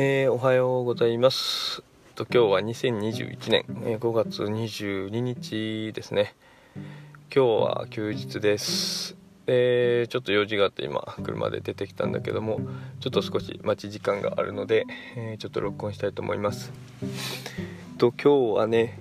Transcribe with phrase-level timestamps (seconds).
[0.00, 1.82] えー、おはようございます。
[2.14, 6.36] と今日は2021年、え、5月22日ですね。
[7.34, 9.16] 今日は休日です。
[9.46, 12.60] でちょっと用事があって今車で出てきたんだけども
[13.00, 16.72] ちょっと少し待ち時間があるので、えー、ちょっと録音したいと思います。
[17.98, 19.00] と今日はね、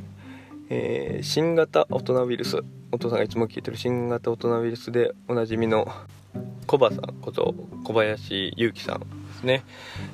[0.71, 5.87] えー、新型大人ウイルスお父さんがいつも聞いてる新型大人ウイルスでおなじみの
[6.65, 9.63] コバさんこと小林祐樹さんですね、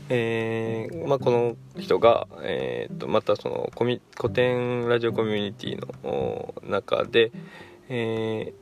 [0.10, 7.32] えー、まあ、この人が、えーと、またそのコミ古典ラジオコミュニティの中で、
[7.90, 8.54] え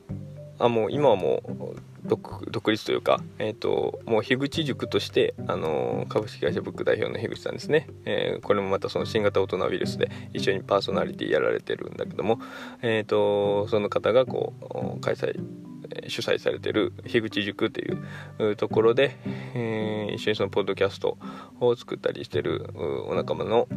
[0.58, 12.40] ー、あもう今はもう独立というか、えーと、もう樋口塾として、あの株式会社ブック代表の樋口さんですね、えー、これもまたその新型大人ウイルスで一緒にパーソナリティやられてるんだけども、
[12.82, 14.52] えーとその方がこ
[14.96, 15.40] う開催
[16.08, 17.92] 主催されてる樋口塾ってい
[18.40, 19.16] うところで、
[19.54, 21.18] えー、一緒にそのポッドキャスト
[21.60, 22.70] を作ったりしてる
[23.08, 23.68] お仲間の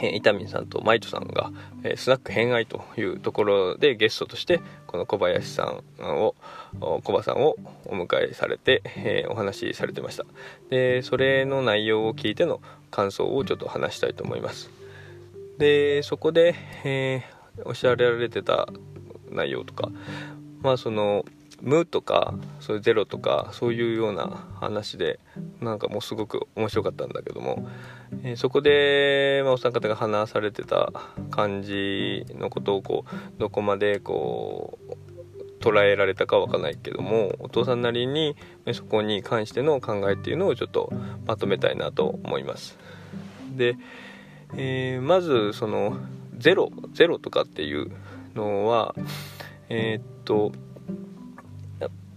[0.00, 1.50] えー、伊丹さんとマイトさんが、
[1.82, 6.34] えー、スナック偏愛というところでゲストとしてこの小林さんを
[6.80, 10.24] 小葉さんをお迎えされて、えー、お話しされてました。
[10.70, 14.70] でそれの内容を聞いての感想をちょっと話したいと思います。
[15.58, 17.22] でそこで、え
[17.64, 18.68] おっしゃられてた
[19.30, 19.90] 内容とか
[20.64, 21.24] まあその
[21.62, 25.20] 無とかそういうゼロとかそういうような話で
[25.60, 27.68] なんかもうすごく面白かったんだけども、
[28.22, 30.92] えー、そこで、まあ、お三方が話されてた
[31.30, 38.36] 感じのことをこうどこまでこう捉えられたかわかんないけどもお父さんなりに
[38.72, 40.92] そこに関しての考えっていうのをちょっと
[41.26, 42.76] まとめたいなと思います。
[43.56, 43.76] で、
[44.56, 45.96] えー、まずその
[46.36, 47.90] ゼロゼロとかっていう
[48.34, 48.94] のは
[49.68, 50.52] えー、っと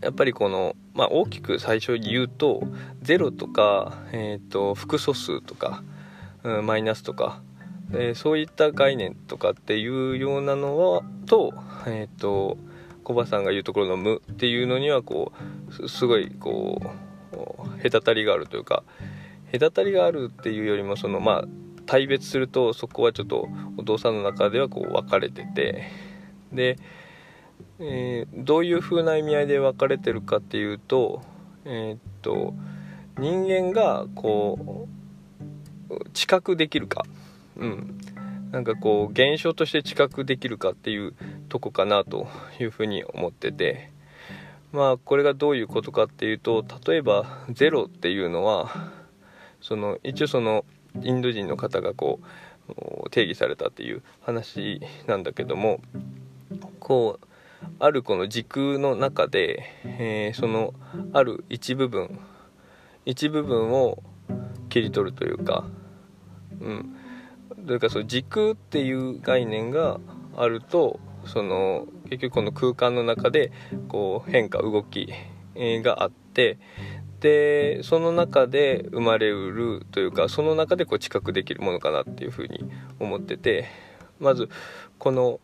[0.01, 2.61] やっぱりこの、まあ、大きく最初に言うと
[3.03, 5.83] 0とか、えーと、複素数とか、
[6.43, 7.41] うん、マイナスとか、
[7.91, 11.53] えー、そういった概念とかっていうようなのはと,、
[11.87, 12.57] えーと、
[13.03, 15.31] コバさんが言うところの「無」っていうのにはこ
[15.79, 18.83] うすごいこう隔たりがあるというか
[19.51, 21.45] 隔たりがあるっていうよりもそのまあ
[21.85, 23.47] 対別するとそこはちょっと
[23.77, 25.85] お父さんの中ではこう分かれてて
[26.51, 26.77] で
[27.79, 31.21] えー、どういう風な意味合いで分かれてるかっていうと,、
[31.65, 32.53] えー、っと
[33.19, 34.87] 人間がこ
[35.89, 37.05] う知覚できるか、
[37.55, 37.99] うん、
[38.51, 41.13] なんかこう現象として知覚できるかっていう
[41.49, 42.27] とこかなと
[42.59, 43.95] いうふうに思ってて。
[44.73, 48.91] まあこれがどういうことかっていうと例えばゼロっていうのは
[49.61, 50.65] その一応その
[51.01, 52.19] インド人の方がこ
[52.69, 55.79] う定義されたっていう話なんだけども
[56.79, 57.26] こう
[57.79, 60.73] あるこの時空の中で、えー、その
[61.13, 62.19] ある一部分
[63.05, 64.03] 一部分を
[64.69, 65.65] 切り取るというか
[66.59, 66.95] うん。
[67.65, 69.99] というかその時空っていう概念が
[70.35, 73.51] あるとその結局この空間の中で
[73.87, 75.11] こう変化動き
[75.55, 76.57] があって
[77.19, 82.69] でその中で生まれうるというかその中でこう知覚できるものかなっていうふうに
[82.99, 83.65] 思ってて
[84.19, 84.49] まず
[84.99, 85.39] この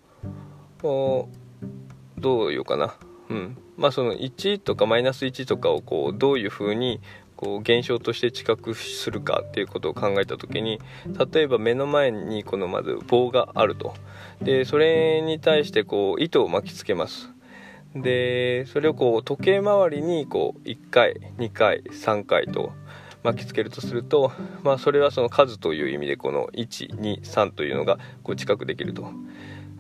[2.24, 2.96] どういうかな。
[3.30, 3.58] うん。
[3.78, 7.02] まあその1とかマイナス1とかをこうどういうふうに
[7.36, 10.80] こう現象として知覚するかっていうことを考えた時に
[11.34, 13.94] 例えば目の前にこのまず棒があると。
[14.42, 17.30] でそれに対してこう糸を巻きつけます。
[17.94, 22.72] でそれをこう時計回りにこう1回2回3回と
[23.24, 24.32] 巻きつけるとすると、
[24.64, 29.12] まあ、それはその数という意味でこの123というのがこう近くできると。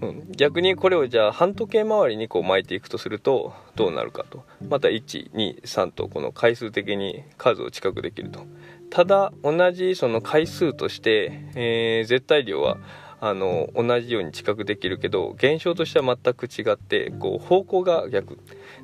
[0.04, 4.44] うん、逆にこれをじゃあ半時計回りにこう巻いていくとするとどうなるかと。
[4.68, 8.42] また123とこの回数的に数を近くできると。
[8.90, 12.78] ただ同じその回数として、えー、絶対量は
[13.22, 18.38] あの同じように近くできるけど現象としては全く違ってこう方向が逆。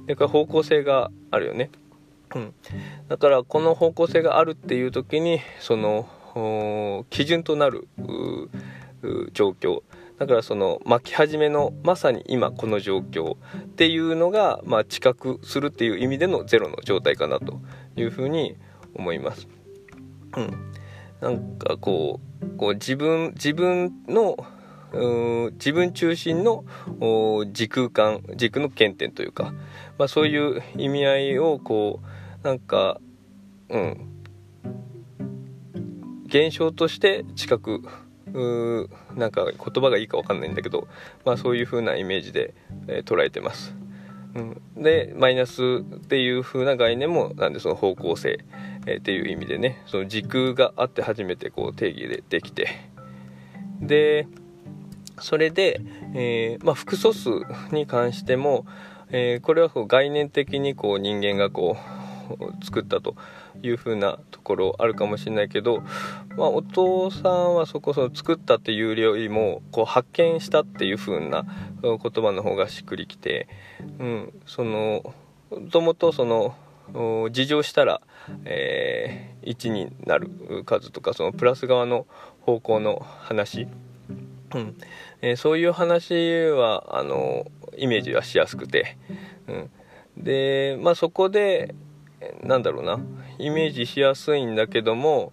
[0.08, 1.70] だから方向性があるよね、
[2.34, 2.54] うん、
[3.10, 7.88] だからこの方向性があるっていう時にその基準となる
[9.34, 9.84] 状況。
[10.20, 13.38] だからその巻き始めのまさに今この状況っ
[13.76, 17.62] ていうのが、まあ、知覚するっていう意味でのゼロの状態かなと
[17.96, 18.58] いうふうに
[18.94, 19.48] 思います。
[20.36, 20.72] うん、
[21.22, 24.38] なんかこうこう自分自分の
[25.54, 26.66] 自分中心の
[27.52, 29.54] 時空間軸の原点というか、
[29.98, 32.02] まあ、そういう意味合いをこ
[32.44, 33.00] うなんか
[33.70, 34.10] うん
[36.26, 37.82] 現象として知覚
[38.34, 40.88] うなんか言葉がいいか分かんないんだけど、
[41.26, 42.54] まあ、そういう風なイメージで、
[42.88, 43.76] えー、捉えてます。
[44.36, 48.46] うん、でマイナスっていう風な概念もなんでその方向性、
[48.86, 52.68] えー、っていう意味でねその時空があって初めてこう定義でできて
[53.82, 54.28] で
[55.20, 55.82] それで、
[56.14, 57.30] えー、まあ、複素数
[57.72, 58.66] に関しても、
[59.12, 61.78] え、これはこう概念的にこう人間がこ
[62.40, 63.16] う作ったと
[63.62, 65.82] いうふうなところあるかもしれないけど、
[66.38, 71.46] まあ、お父さんはそこその作ったっていうよりもこう発見したっていうふうな
[71.82, 73.48] 言葉の方がしっくりきて、
[74.00, 75.14] うん、その
[75.52, 76.56] もともとその
[77.32, 78.02] 事情したら、
[78.46, 80.30] えー、1になる
[80.66, 82.08] 数とかそのプラス側の
[82.42, 83.68] 方向の話、
[84.56, 84.76] うん。
[85.22, 87.46] えー、そういう話はあの
[87.78, 88.98] イメージはしやすくて、
[89.48, 89.70] うん、
[90.18, 91.76] でまあそこで
[92.44, 93.00] なんだろうな。
[93.38, 95.32] イメージしやすいんだけども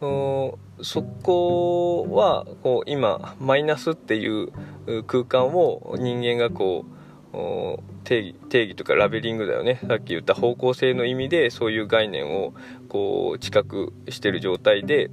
[0.00, 4.52] そこはこう今マイナスっていう
[5.06, 6.84] 空間を人間がこ
[7.32, 7.36] う
[8.04, 9.80] 定義定義とかラベリングだよね。
[9.86, 12.54] さっき言った方向性の意味でそういう概念を
[12.88, 15.10] こう知覚してる状態で、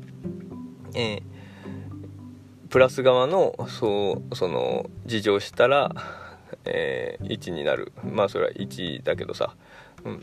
[0.95, 5.92] えー、プラス側のそうその事情したら、
[6.66, 7.94] えー、1になる。
[8.04, 9.56] まあそれは1だけどさ。
[10.05, 10.21] うん。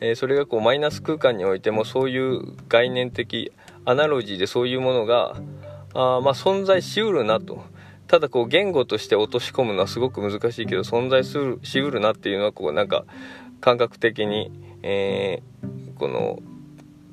[0.00, 3.52] えー、それがこうマイナス空間においてもそういう概念的
[3.84, 5.36] アナロジーでそういうものが
[5.94, 7.62] あまあ存在しうるなと。
[8.06, 13.04] ただこう言語として落とし込むのはすごく難しいけど存在するしうるなっていうのはこうなんか
[13.60, 14.50] 感覚的に、
[14.82, 16.40] えー、この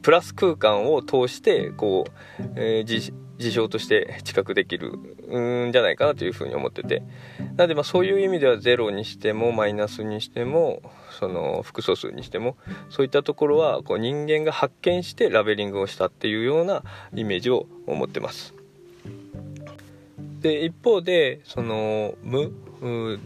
[0.01, 2.05] プラス空間を通してこ
[2.39, 4.93] う、えー、事象として知覚できる
[5.67, 7.03] んじゃないかなというふうに思ってて
[7.55, 10.81] なのでまあそういう意味では0にしてもマイナスにしても
[11.19, 12.57] その複素数にしても
[12.89, 18.53] そういったところはこう人間が発見してラベリングをしたっていうようなイメージを持ってます。
[20.41, 22.51] で一方でその無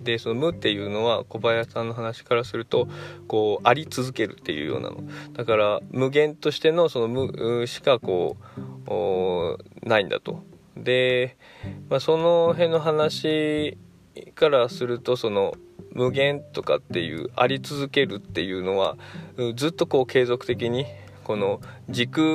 [0.03, 2.88] でその無っていうのは小林さんの話からすると
[3.27, 5.03] こうあり続けるっていうようなの。
[5.33, 8.38] だから無限としてのその無しかこ
[8.88, 10.44] うないんだと。
[10.77, 11.38] で、
[11.89, 13.77] まあ、その辺の話
[14.36, 15.54] からするとその
[15.94, 18.97] 無限とかっていうあり続けるっていうのは
[19.56, 20.86] ずっとこう継続的に
[21.24, 22.25] この時空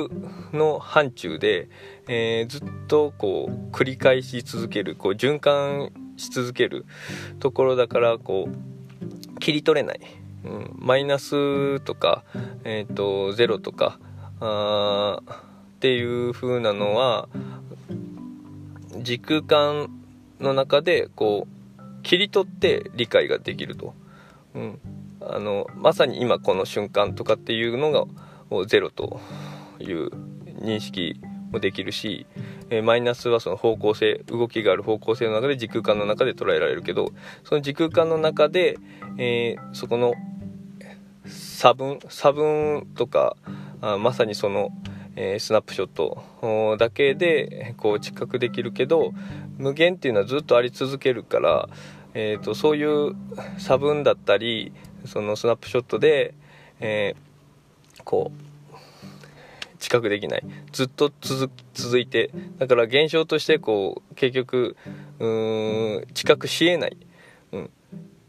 [0.53, 1.69] の範疇で、
[2.07, 6.85] えー、ずっとこう繰り返し続けるこう循環し続ける
[7.39, 10.01] ところだからこう切り取れない、
[10.45, 12.23] うん、マイナスとか、
[12.63, 13.99] えーと、ゼロとか
[14.39, 17.29] あっていう風なのは
[18.97, 19.89] 時空間
[20.39, 23.93] の中でこう切り取って理解ができると、
[24.55, 24.79] うん、
[25.21, 28.05] あのまさに今この瞬間とかっていうのが
[28.65, 29.19] ゼロと
[29.79, 30.09] いう
[30.59, 31.19] 認識
[31.51, 32.25] もできるし、
[32.69, 37.11] えマイナスはその方向性動きがある方向性の中で時空間の中で捉えられるけど
[37.43, 38.77] その時空間の中で、
[39.17, 40.13] えー、そこの
[41.25, 43.35] 差分差分とか
[43.81, 44.69] あまさにその、
[45.15, 49.13] えー、スナップショットだけでこう知覚できるけど
[49.57, 51.69] 無限っていうのはずっとあり続けるから、
[52.13, 53.15] えーと、そういう
[53.57, 54.71] 差分だったり
[55.05, 56.33] そのスナップショットで、
[56.79, 58.46] えー、こう
[59.87, 60.43] 知覚できない。
[60.73, 61.13] ずっと
[61.73, 62.29] 続いて。
[62.57, 64.75] だから現象としてこう結局
[65.19, 66.97] うーん知覚しえない、
[67.53, 67.69] うん、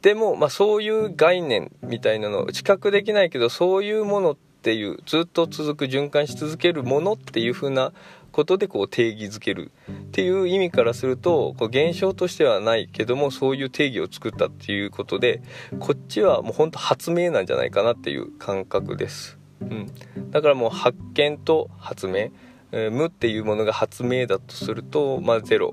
[0.01, 7.93] でも、まあ、そういう概念みたいなの知覚できないけどそういうものっていうずっと続く循環し続けるものっていう風な
[8.31, 9.73] ことでこう定義づける。
[9.91, 15.43] っていう意味からするとこう現象としてはないけどもそういう定義を作ったっていうことで
[15.81, 19.38] こっちはもうほんと発明なんじゃないかなっていう感覚です。
[19.61, 22.31] うん、だからもう発見と発明、
[22.71, 25.73] 無っていうものが発明だとすると、まあ、0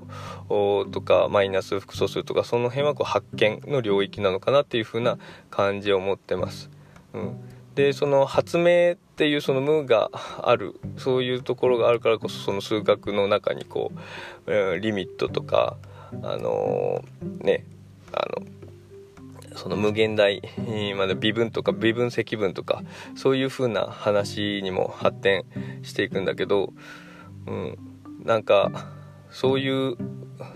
[0.90, 5.18] とかマイナス複素数とかその辺はこう発見の領域なのかなっていう風な
[5.50, 6.70] 感じを持ってます。
[7.12, 7.36] うん、
[7.74, 10.10] でその発明っていうその無が
[10.42, 10.80] ある。
[10.96, 13.98] そういうところがあるからこそその数学の中にこう、
[14.46, 15.76] えー、リミットとか
[16.22, 17.64] あのー、ね
[18.12, 18.46] あの
[19.56, 20.42] その無限大
[20.96, 22.82] まで微分とか微分積分とか
[23.14, 25.44] そういう風な話にも発展
[25.82, 26.72] していくんだけど、
[27.46, 27.78] うん、
[28.24, 28.86] なんか
[29.30, 29.96] そういう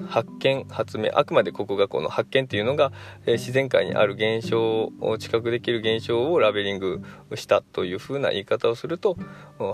[0.08, 2.92] 発見発明あくまでここがこの発見っていうのが、
[3.26, 7.02] えー、自然界にある現象を知覚できる現象をラベリング
[7.34, 9.16] したという風な言い方をすると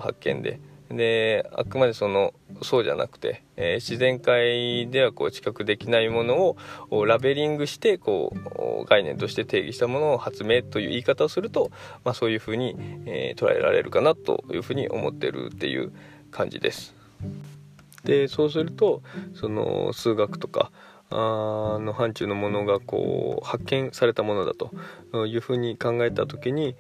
[0.00, 0.60] 発見で。
[0.90, 6.56] であくまでそのそうじゃなくて、えー、自然界ではこう知覚できないもの
[6.90, 8.32] をラベリングしてこ
[8.84, 11.70] う概念として定義したものを発明という言い方をすると、
[12.04, 12.76] まあ、そういうふうに、
[13.06, 15.92] えー、捉えられるかなというふうに思ってるっていう
[16.30, 16.94] 感じです。
[18.04, 19.02] でそうすると
[19.34, 20.70] その数学とか
[21.10, 26.74] あの範疇のものがこう発見されたものだというふうに考えた時に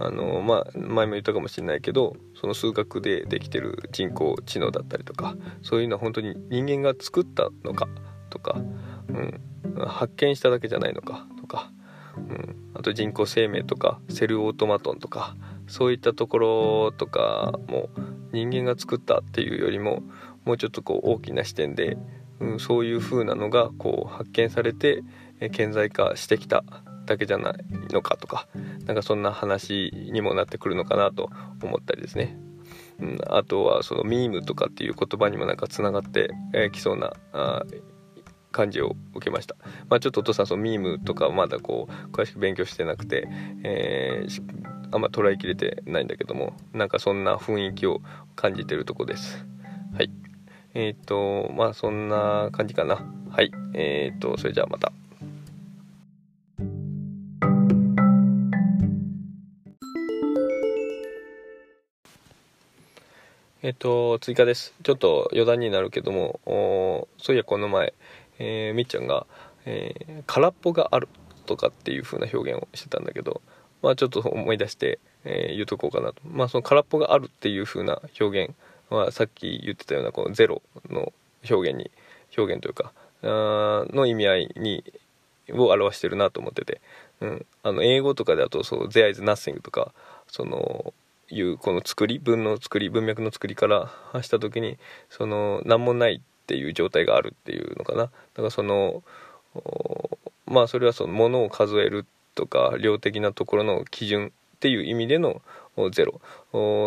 [0.00, 7.88] あの、まあ、前も言ったかもしれないけどその数学でできてる人工知能だったりとかそういうのは本当に人間が作ったのか
[8.30, 8.60] とか、
[9.08, 9.40] うん、
[9.86, 11.70] 発見しただけじゃないのかとか、
[12.16, 15.36] うん、あと人工生命とかセルオートマトンとか
[15.68, 17.90] そういったところとかも
[18.32, 20.02] 人間が作ったっていうよりも
[20.44, 21.98] もうちょっとこう大きな視点で、
[22.40, 25.02] うん、そういう風なのがこう発見されて
[25.40, 26.64] え顕在化してきた
[27.06, 27.54] だけじゃない
[27.92, 28.48] のかとか
[28.84, 31.30] なんかそんな話にもなってくるのかなと
[31.62, 32.38] 思ったりですね。
[33.00, 36.30] うん、あとはそのミームとかっていう言葉にもなんかつながって
[36.72, 37.62] きそうなあ
[38.50, 39.54] 感じを受けました。
[39.88, 43.28] まあ、ちょっとお父さんそのミームとかまだこう詳しく勉強してなくて、
[43.62, 44.42] えー、
[44.90, 48.00] あんま捉えきれてないんだけどもなんかそんな雰囲気を
[48.34, 49.46] 感じてるとこです。
[50.74, 53.04] えっ、ー、とまあそんな感じかな。
[53.30, 53.50] はい。
[53.74, 54.92] えっ、ー、とそれじゃあまた。
[63.60, 64.72] えっと、追加です。
[64.84, 66.38] ちょっと余談になるけども、
[67.18, 67.92] そういやこの前、
[68.38, 69.26] えー、みっちゃんが、
[69.66, 71.08] えー、空っぽがある
[71.44, 73.42] とかっていう風な表現をしてたんだけど、
[73.82, 76.22] まあちょっと思い出して、えー、言うとこうかなと。
[76.24, 78.54] まあその空っぽがあるっていう風な表現
[78.90, 81.12] はさっき言ってたようなこのゼロの
[81.48, 81.90] 表現に、
[82.36, 82.92] 表現というか、
[83.22, 84.84] あの意味合いに、
[85.52, 86.80] を表してるなと思ってて、
[87.20, 89.92] うん、あの英語とかだとそう there is nothing とか
[90.26, 90.92] その
[91.30, 94.78] いうこの作り文の作り文脈の作りから発した時に
[95.10, 98.04] その何もないっていう状態があるっていうのかな。
[98.04, 99.02] だからその
[100.46, 105.42] まあそれはそのものを数えるとか量的なところの基準っていう意味での
[105.90, 106.20] ゼロ。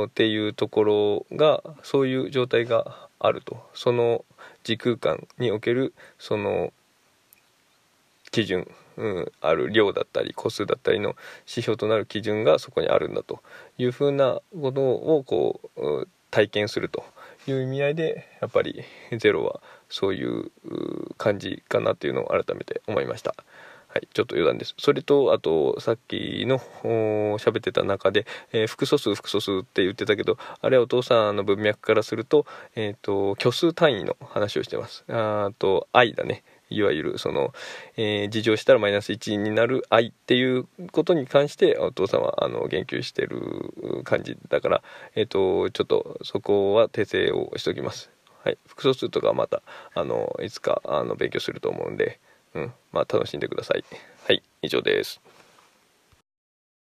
[0.06, 3.62] っていうところがそういう状態があると。
[3.74, 4.26] その
[4.64, 6.72] 時空間におけるその
[8.32, 11.16] 基準、うん、ある量だったり個数だったりの
[11.48, 13.42] 指標となる基準がそこにあるんだと。
[13.78, 17.04] いうふうなことをこう体験すると。
[17.48, 18.84] いう意味合いでやっぱり
[19.18, 20.52] ゼロはそういう
[21.18, 23.36] 感じかなっていうのを改めて思いました。
[23.94, 24.74] はい、ちょっと余談です。
[24.78, 26.60] それと、あと、さっきの
[27.40, 32.46] 喋ってた中で、えー、複素数、複素数って言ってたけど、あれはお父さんの文脈からすると、
[32.76, 35.04] えっ、ー、と、虚数単位の話をしてます。
[35.10, 36.46] あと、愛だね。
[36.70, 37.54] いわゆるその、
[37.98, 44.84] えー、事情したらマイナス1になる愛っていうことに関してお父さんはあの言及してる感じだから、
[45.16, 48.10] えーと、ちょっとそこは訂正をしておきます。
[48.44, 49.62] はい、複素数とかまた
[49.94, 52.22] あのいつかあの勉強すると思うんで、
[52.54, 53.84] うんまあ、楽しんでください。
[54.24, 55.22] はい以上です。